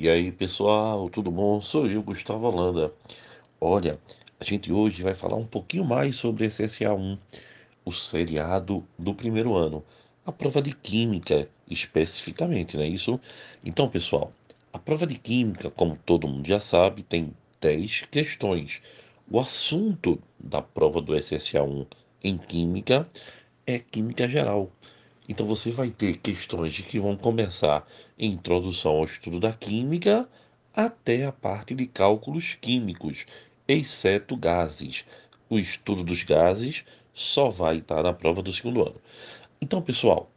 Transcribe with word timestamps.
E 0.00 0.08
aí, 0.08 0.30
pessoal, 0.30 1.10
tudo 1.10 1.28
bom? 1.28 1.60
Sou 1.60 1.88
eu, 1.88 2.00
Gustavo 2.04 2.46
Holanda. 2.46 2.92
Olha, 3.60 3.98
a 4.38 4.44
gente 4.44 4.72
hoje 4.72 5.02
vai 5.02 5.12
falar 5.12 5.34
um 5.34 5.44
pouquinho 5.44 5.84
mais 5.84 6.14
sobre 6.14 6.46
esse 6.46 6.62
SA1, 6.62 7.18
o 7.84 7.90
seriado 7.90 8.86
do 8.96 9.12
primeiro 9.12 9.56
ano, 9.56 9.84
a 10.24 10.30
prova 10.30 10.62
de 10.62 10.72
química 10.72 11.48
especificamente, 11.68 12.76
não 12.76 12.84
é 12.84 12.86
isso? 12.86 13.20
Então, 13.64 13.88
pessoal, 13.88 14.32
a 14.72 14.78
prova 14.78 15.04
de 15.04 15.16
química, 15.16 15.68
como 15.68 15.98
todo 16.06 16.28
mundo 16.28 16.46
já 16.46 16.60
sabe, 16.60 17.02
tem 17.02 17.34
10 17.60 18.02
questões. 18.02 18.80
O 19.28 19.40
assunto 19.40 20.22
da 20.38 20.62
prova 20.62 21.02
do 21.02 21.12
SSA1 21.12 21.88
em 22.22 22.38
química 22.38 23.08
é 23.66 23.80
química 23.80 24.28
geral. 24.28 24.70
Então 25.28 25.44
você 25.44 25.70
vai 25.70 25.90
ter 25.90 26.16
questões 26.16 26.80
que 26.80 26.98
vão 26.98 27.14
começar 27.14 27.86
em 28.18 28.32
introdução 28.32 28.92
ao 28.92 29.04
estudo 29.04 29.38
da 29.38 29.52
química 29.52 30.26
até 30.74 31.26
a 31.26 31.32
parte 31.32 31.74
de 31.74 31.86
cálculos 31.86 32.56
químicos, 32.60 33.26
exceto 33.66 34.36
gases. 34.36 35.04
O 35.50 35.58
estudo 35.58 36.02
dos 36.02 36.22
gases 36.22 36.84
só 37.12 37.50
vai 37.50 37.78
estar 37.78 38.02
na 38.02 38.12
prova 38.12 38.42
do 38.42 38.52
segundo 38.52 38.80
ano. 38.80 38.96
Então, 39.60 39.82
pessoal, 39.82 40.30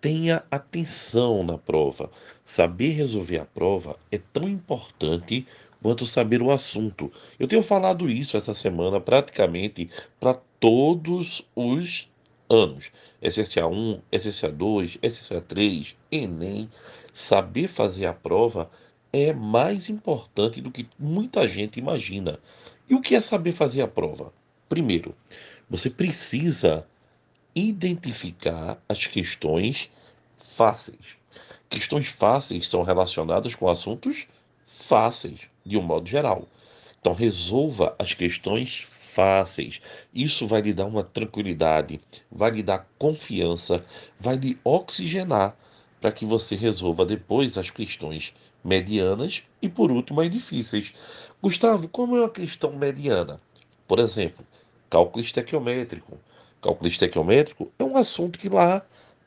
tenha 0.00 0.42
atenção 0.50 1.42
na 1.42 1.58
prova. 1.58 2.10
Saber 2.44 2.92
resolver 2.92 3.38
a 3.38 3.44
prova 3.44 3.98
é 4.10 4.18
tão 4.18 4.48
importante 4.48 5.46
quanto 5.82 6.06
saber 6.06 6.40
o 6.40 6.50
assunto. 6.50 7.12
Eu 7.38 7.48
tenho 7.48 7.62
falado 7.62 8.08
isso 8.08 8.36
essa 8.36 8.54
semana 8.54 9.00
praticamente 9.00 9.90
para 10.20 10.34
todos 10.60 11.42
os 11.56 12.08
anos. 12.52 12.90
SSA1, 13.22 14.00
SSA2, 14.12 14.98
SSA3, 15.00 15.94
Enem. 16.10 16.68
Saber 17.14 17.68
fazer 17.68 18.06
a 18.06 18.12
prova 18.12 18.70
é 19.12 19.32
mais 19.32 19.88
importante 19.88 20.60
do 20.60 20.70
que 20.70 20.88
muita 20.98 21.46
gente 21.46 21.78
imagina. 21.78 22.38
E 22.88 22.94
o 22.94 23.00
que 23.00 23.14
é 23.14 23.20
saber 23.20 23.52
fazer 23.52 23.82
a 23.82 23.88
prova? 23.88 24.32
Primeiro, 24.68 25.14
você 25.68 25.90
precisa 25.90 26.86
identificar 27.54 28.82
as 28.88 29.06
questões 29.06 29.90
fáceis. 30.36 31.16
Questões 31.68 32.08
fáceis 32.08 32.68
são 32.68 32.82
relacionadas 32.82 33.54
com 33.54 33.68
assuntos 33.68 34.26
fáceis, 34.66 35.40
de 35.64 35.76
um 35.76 35.82
modo 35.82 36.08
geral. 36.08 36.48
Então, 37.00 37.14
resolva 37.14 37.94
as 37.98 38.14
questões 38.14 38.86
fáceis. 39.12 39.80
Isso 40.14 40.46
vai 40.46 40.62
lhe 40.62 40.72
dar 40.72 40.86
uma 40.86 41.04
tranquilidade, 41.04 42.00
vai 42.30 42.50
lhe 42.50 42.62
dar 42.62 42.88
confiança, 42.98 43.84
vai 44.18 44.36
lhe 44.36 44.58
oxigenar 44.64 45.56
para 46.00 46.10
que 46.10 46.24
você 46.24 46.56
resolva 46.56 47.04
depois 47.04 47.58
as 47.58 47.70
questões 47.70 48.34
medianas 48.64 49.42
e, 49.60 49.68
por 49.68 49.90
último, 49.92 50.20
as 50.20 50.30
difíceis. 50.30 50.92
Gustavo, 51.42 51.88
como 51.88 52.16
é 52.16 52.20
uma 52.20 52.30
questão 52.30 52.72
mediana? 52.72 53.40
Por 53.86 53.98
exemplo, 53.98 54.44
cálculo 54.88 55.22
estequiométrico. 55.22 56.18
Cálculo 56.60 56.88
estequiométrico 56.88 57.70
é 57.78 57.84
um 57.84 57.96
assunto 57.96 58.38
que 58.38 58.48
lá 58.48 58.84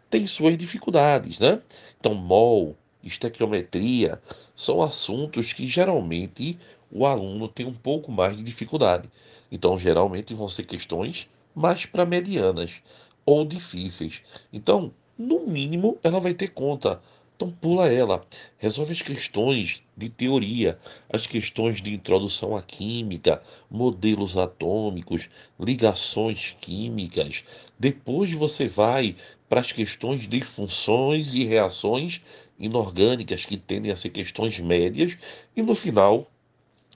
tem 0.09 0.25
suas 0.25 0.57
dificuldades, 0.57 1.39
né? 1.39 1.61
Então, 1.99 2.13
mol, 2.15 2.75
estequiometria 3.03 4.19
são 4.55 4.81
assuntos 4.81 5.53
que 5.53 5.67
geralmente 5.67 6.57
o 6.91 7.05
aluno 7.05 7.47
tem 7.47 7.65
um 7.65 7.73
pouco 7.73 8.11
mais 8.11 8.37
de 8.37 8.43
dificuldade. 8.43 9.09
Então, 9.51 9.77
geralmente 9.77 10.33
vão 10.33 10.49
ser 10.49 10.65
questões 10.65 11.29
mais 11.53 11.85
para 11.85 12.05
medianas 12.05 12.81
ou 13.25 13.45
difíceis. 13.45 14.21
Então, 14.51 14.93
no 15.17 15.47
mínimo, 15.47 15.97
ela 16.03 16.19
vai 16.19 16.33
ter 16.33 16.49
conta. 16.49 17.01
Então, 17.35 17.51
pula 17.51 17.91
ela. 17.91 18.23
Resolve 18.57 18.93
as 18.93 19.01
questões 19.01 19.83
de 19.95 20.09
teoria, 20.09 20.79
as 21.09 21.27
questões 21.27 21.81
de 21.81 21.93
introdução 21.93 22.55
à 22.55 22.61
química, 22.61 23.41
modelos 23.69 24.37
atômicos, 24.37 25.29
ligações 25.59 26.55
químicas. 26.61 27.43
Depois 27.77 28.31
você 28.31 28.67
vai 28.67 29.15
para 29.49 29.59
as 29.61 29.71
questões 29.71 30.27
de 30.27 30.41
funções 30.41 31.33
e 31.35 31.43
reações 31.43 32.21
inorgânicas, 32.57 33.45
que 33.45 33.57
tendem 33.57 33.91
a 33.91 33.95
ser 33.95 34.09
questões 34.09 34.59
médias. 34.59 35.17
E 35.55 35.61
no 35.61 35.75
final, 35.75 36.31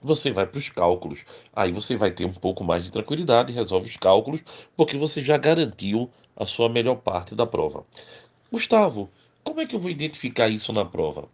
você 0.02 0.32
vai 0.32 0.46
para 0.46 0.60
os 0.60 0.70
cálculos. 0.70 1.26
Aí 1.54 1.72
você 1.72 1.96
vai 1.96 2.12
ter 2.12 2.26
um 2.26 2.34
pouco 2.34 2.64
mais 2.64 2.84
de 2.84 2.92
tranquilidade, 2.92 3.54
resolve 3.54 3.88
os 3.88 3.98
cálculos, 3.98 4.42
porque 4.76 4.98
você 4.98 5.22
já 5.22 5.38
garantiu 5.38 6.10
a 6.36 6.46
sua 6.46 6.70
melhor 6.70 6.96
parte 6.96 7.36
da 7.36 7.46
prova. 7.46 7.86
Gustavo, 8.52 9.10
como 9.44 9.62
é 9.62 9.66
que 9.66 9.76
eu 9.76 9.80
vou 9.80 9.92
identificar 9.92 10.50
isso 10.50 10.72
na 10.72 10.86
prova? 10.86 11.28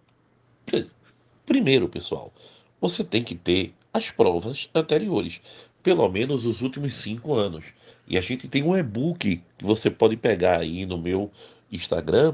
Primeiro, 1.46 1.88
pessoal, 1.88 2.34
você 2.82 3.04
tem 3.04 3.24
que 3.24 3.36
ter 3.36 3.74
as 3.94 4.10
provas 4.10 4.70
anteriores, 4.74 5.42
pelo 5.84 6.10
menos 6.10 6.46
os 6.46 6.62
últimos 6.62 6.98
cinco 6.98 7.34
anos. 7.36 7.66
E 8.08 8.18
a 8.18 8.22
gente 8.22 8.48
tem 8.48 8.64
um 8.64 8.76
e-book 8.76 9.42
que 9.58 9.66
você 9.66 9.90
pode 9.90 10.18
pegar 10.18 10.60
aí 10.60 10.86
no 10.86 10.98
meu 10.98 11.32
Instagram 11.72 12.34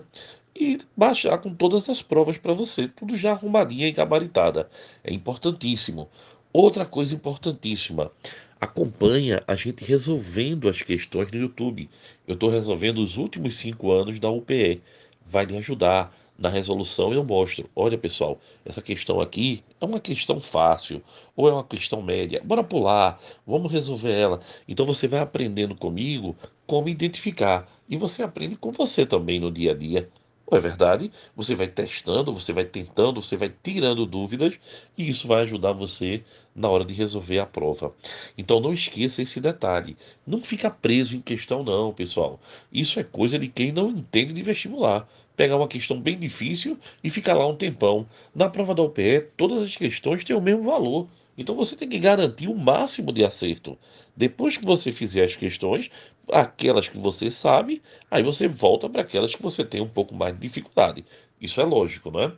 e 0.55 0.79
baixar 0.95 1.37
com 1.37 1.53
todas 1.53 1.89
as 1.89 2.01
provas 2.01 2.37
para 2.37 2.53
você, 2.53 2.87
tudo 2.87 3.15
já 3.15 3.31
arrumadinha 3.31 3.87
e 3.87 3.91
gabaritada. 3.91 4.69
É 5.03 5.13
importantíssimo. 5.13 6.09
Outra 6.53 6.85
coisa 6.85 7.15
importantíssima, 7.15 8.11
acompanha 8.59 9.43
a 9.47 9.55
gente 9.55 9.83
resolvendo 9.83 10.67
as 10.67 10.81
questões 10.81 11.31
no 11.31 11.39
YouTube. 11.39 11.89
Eu 12.27 12.33
estou 12.33 12.49
resolvendo 12.49 12.99
os 12.99 13.17
últimos 13.17 13.57
cinco 13.57 13.91
anos 13.91 14.19
da 14.19 14.29
UPE. 14.29 14.81
Vai 15.25 15.45
lhe 15.45 15.57
ajudar 15.57 16.13
na 16.41 16.49
resolução 16.49 17.13
eu 17.13 17.23
mostro. 17.23 17.69
Olha, 17.75 17.97
pessoal, 17.97 18.39
essa 18.65 18.81
questão 18.81 19.21
aqui 19.21 19.63
é 19.79 19.85
uma 19.85 19.99
questão 19.99 20.41
fácil 20.41 21.01
ou 21.35 21.47
é 21.47 21.53
uma 21.53 21.63
questão 21.63 22.01
média. 22.01 22.41
Bora 22.43 22.63
pular, 22.63 23.21
vamos 23.45 23.71
resolver 23.71 24.11
ela. 24.11 24.41
Então 24.67 24.85
você 24.85 25.07
vai 25.07 25.19
aprendendo 25.19 25.75
comigo 25.75 26.35
como 26.65 26.89
identificar 26.89 27.67
e 27.87 27.95
você 27.95 28.23
aprende 28.23 28.55
com 28.55 28.71
você 28.71 29.05
também 29.05 29.39
no 29.39 29.51
dia 29.51 29.71
a 29.71 29.75
dia. 29.75 30.09
Não 30.51 30.57
é 30.57 30.61
verdade? 30.61 31.09
Você 31.33 31.55
vai 31.55 31.67
testando, 31.67 32.33
você 32.33 32.51
vai 32.51 32.65
tentando, 32.65 33.21
você 33.21 33.37
vai 33.37 33.49
tirando 33.63 34.05
dúvidas 34.05 34.59
e 34.97 35.07
isso 35.07 35.25
vai 35.25 35.43
ajudar 35.43 35.71
você 35.71 36.25
na 36.53 36.67
hora 36.67 36.83
de 36.83 36.93
resolver 36.93 37.39
a 37.39 37.45
prova. 37.45 37.95
Então 38.37 38.59
não 38.59 38.73
esqueça 38.73 39.21
esse 39.21 39.39
detalhe. 39.39 39.95
Não 40.27 40.41
fica 40.41 40.69
preso 40.69 41.15
em 41.15 41.21
questão 41.21 41.63
não, 41.63 41.93
pessoal. 41.93 42.37
Isso 42.69 42.99
é 42.99 43.03
coisa 43.03 43.39
de 43.39 43.47
quem 43.47 43.71
não 43.71 43.89
entende 43.89 44.33
de 44.33 44.43
vestibular. 44.43 45.07
Pegar 45.37 45.55
uma 45.55 45.69
questão 45.69 46.01
bem 46.01 46.19
difícil 46.19 46.77
e 47.01 47.09
ficar 47.09 47.33
lá 47.33 47.47
um 47.47 47.55
tempão. 47.55 48.05
Na 48.35 48.49
prova 48.49 48.75
da 48.75 48.83
UPE, 48.83 49.27
todas 49.37 49.63
as 49.63 49.77
questões 49.77 50.25
têm 50.25 50.35
o 50.35 50.41
mesmo 50.41 50.63
valor. 50.63 51.07
Então 51.37 51.55
você 51.55 51.75
tem 51.75 51.87
que 51.87 51.99
garantir 51.99 52.47
o 52.47 52.55
máximo 52.55 53.11
de 53.11 53.23
acerto. 53.23 53.77
Depois 54.15 54.57
que 54.57 54.65
você 54.65 54.91
fizer 54.91 55.23
as 55.23 55.35
questões, 55.35 55.89
aquelas 56.31 56.87
que 56.87 56.97
você 56.97 57.29
sabe, 57.29 57.81
aí 58.09 58.21
você 58.23 58.47
volta 58.47 58.89
para 58.89 59.01
aquelas 59.01 59.35
que 59.35 59.41
você 59.41 59.63
tem 59.63 59.81
um 59.81 59.89
pouco 59.89 60.13
mais 60.13 60.33
de 60.33 60.41
dificuldade. 60.41 61.05
Isso 61.39 61.59
é 61.61 61.63
lógico, 61.63 62.11
não 62.11 62.21
é? 62.21 62.31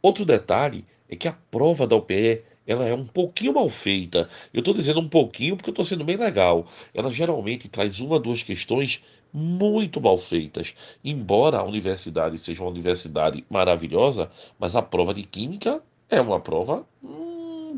Outro 0.00 0.24
detalhe 0.24 0.84
é 1.08 1.16
que 1.16 1.28
a 1.28 1.32
prova 1.50 1.86
da 1.86 1.96
UPE 1.96 2.42
ela 2.66 2.86
é 2.86 2.94
um 2.94 3.06
pouquinho 3.06 3.54
mal 3.54 3.68
feita. 3.68 4.28
Eu 4.52 4.58
estou 4.58 4.74
dizendo 4.74 5.00
um 5.00 5.08
pouquinho 5.08 5.56
porque 5.56 5.70
eu 5.70 5.72
estou 5.72 5.84
sendo 5.84 6.04
bem 6.04 6.16
legal. 6.16 6.66
Ela 6.92 7.12
geralmente 7.12 7.68
traz 7.68 8.00
uma, 8.00 8.18
duas 8.18 8.42
questões 8.42 9.02
muito 9.32 10.00
mal 10.00 10.18
feitas. 10.18 10.74
Embora 11.04 11.58
a 11.58 11.64
universidade 11.64 12.38
seja 12.38 12.62
uma 12.62 12.70
universidade 12.70 13.44
maravilhosa, 13.48 14.30
mas 14.58 14.74
a 14.74 14.82
prova 14.82 15.14
de 15.14 15.22
química 15.22 15.80
é 16.08 16.20
uma 16.20 16.40
prova 16.40 16.86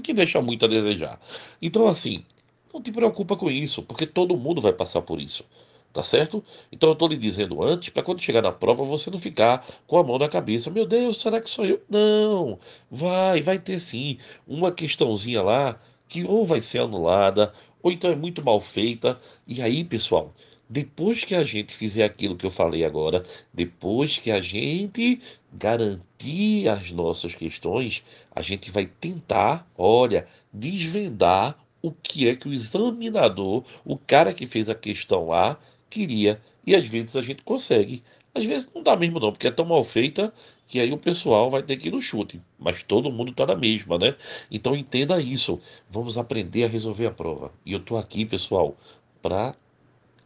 que 0.03 0.13
deixa 0.13 0.41
muito 0.41 0.65
a 0.65 0.69
desejar. 0.69 1.21
Então, 1.61 1.87
assim, 1.87 2.25
não 2.73 2.83
te 2.83 2.93
preocupa 2.93 3.37
com 3.37 3.51
isso, 3.51 3.83
porque 3.83 4.07
todo 4.07 4.37
mundo 4.37 4.61
vai 4.61 4.73
passar 4.73 5.03
por 5.03 5.21
isso. 5.21 5.45
Tá 5.93 6.03
certo? 6.03 6.45
Então 6.71 6.91
eu 6.91 6.93
estou 6.93 7.09
lhe 7.09 7.17
dizendo 7.17 7.63
antes, 7.63 7.89
para 7.89 8.03
quando 8.03 8.21
chegar 8.21 8.43
na 8.43 8.53
prova 8.53 8.85
você 8.85 9.11
não 9.11 9.19
ficar 9.19 9.67
com 9.87 9.99
a 9.99 10.05
mão 10.05 10.19
na 10.19 10.29
cabeça. 10.29 10.71
Meu 10.71 10.87
Deus, 10.87 11.21
será 11.21 11.41
que 11.41 11.49
sou 11.49 11.65
eu? 11.65 11.83
Não, 11.89 12.59
vai, 12.91 13.41
vai 13.41 13.59
ter 13.59 13.81
sim 13.81 14.19
uma 14.47 14.71
questãozinha 14.71 15.43
lá 15.43 15.81
que 16.09 16.25
ou 16.25 16.47
vai 16.47 16.61
ser 16.61 16.81
anulada, 16.81 17.53
ou 17.83 17.91
então 17.91 18.11
é 18.11 18.17
muito 18.17 18.45
mal 18.45 18.61
feita. 18.61 19.19
E 19.47 19.63
aí, 19.63 19.83
pessoal, 19.83 20.35
depois 20.69 21.25
que 21.25 21.35
a 21.35 21.45
gente 21.45 21.73
fizer 21.75 22.05
aquilo 22.05 22.37
que 22.37 22.45
eu 22.45 22.51
falei 22.51 22.85
agora, 22.85 23.25
depois 23.53 24.19
que 24.19 24.31
a 24.31 24.41
gente 24.41 25.21
garantir 25.53 26.69
as 26.69 26.93
nossas 26.93 27.35
questões, 27.35 28.05
a 28.31 28.43
gente 28.43 28.71
vai 28.71 28.87
tentar, 28.87 29.67
olha, 29.77 30.29
desvendar 30.53 31.59
o 31.81 31.91
que 31.91 32.29
é 32.29 32.37
que 32.37 32.49
o 32.49 32.53
examinador, 32.53 33.65
o 33.85 33.97
cara 33.97 34.35
que 34.35 34.47
fez 34.47 34.69
a 34.69 34.75
questão 34.75 35.29
lá, 35.29 35.59
queria. 35.89 36.41
E 36.67 36.75
às 36.75 36.87
vezes 36.87 37.17
a 37.17 37.23
gente 37.23 37.43
consegue. 37.43 38.03
Às 38.35 38.45
vezes 38.45 38.71
não 38.75 38.83
dá 38.83 38.95
mesmo 38.95 39.19
não, 39.19 39.33
porque 39.33 39.49
é 39.49 39.51
tão 39.51 39.65
mal 39.65 39.83
feita 39.83 40.33
que 40.67 40.79
aí 40.79 40.93
o 40.93 40.99
pessoal 40.99 41.49
vai 41.49 41.63
ter 41.63 41.77
que 41.79 41.89
ir 41.89 41.93
no 41.93 42.01
chute. 42.01 42.43
Mas 42.59 42.83
todo 42.83 43.11
mundo 43.11 43.31
está 43.31 43.47
na 43.47 43.57
mesma, 43.57 43.97
né? 43.97 44.15
Então 44.51 44.77
entenda 44.77 45.19
isso. 45.21 45.59
Vamos 45.89 46.19
aprender 46.19 46.65
a 46.65 46.69
resolver 46.69 47.07
a 47.07 47.11
prova. 47.11 47.53
E 47.65 47.73
eu 47.73 47.79
estou 47.79 47.97
aqui, 47.97 48.27
pessoal, 48.27 48.77
para 49.23 49.55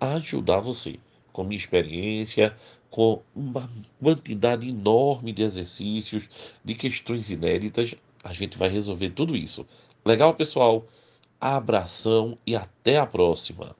ajudar 0.02 0.60
você 0.60 0.98
com 1.32 1.44
minha 1.44 1.58
experiência, 1.58 2.56
com 2.90 3.22
uma 3.34 3.70
quantidade 4.00 4.68
enorme 4.68 5.32
de 5.32 5.42
exercícios, 5.42 6.28
de 6.64 6.74
questões 6.74 7.30
inéditas 7.30 7.94
A 8.24 8.32
gente 8.32 8.58
vai 8.58 8.68
resolver 8.68 9.10
tudo 9.10 9.36
isso. 9.36 9.66
Legal, 10.04 10.34
pessoal? 10.34 10.86
Abração 11.40 12.38
e 12.46 12.54
até 12.54 12.98
a 12.98 13.06
próxima. 13.06 13.76